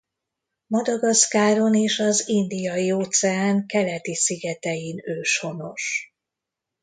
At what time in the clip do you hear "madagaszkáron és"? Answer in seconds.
0.67-1.99